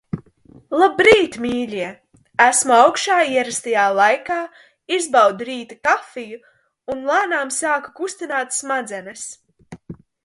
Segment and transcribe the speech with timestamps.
[0.83, 1.89] Labrīt, mīļie!
[2.45, 4.39] Esmu augšā ierastajā laikā,
[4.97, 6.41] izbaudu rīta kafiju
[6.95, 9.29] un lēnām sāku kustināt smadzenes.